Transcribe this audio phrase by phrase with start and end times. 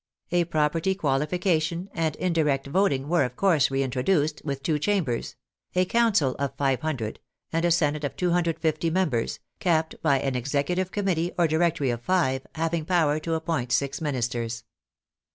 [0.31, 5.35] A property qualification and indirect voting were, of course, re introduced, with two Chambers,
[5.75, 7.19] a Council of 500,
[7.53, 12.01] and a Senate of 250 members, capped by an Executive Committee or Direc tory of
[12.01, 14.63] five, having power to appoint six Ministers.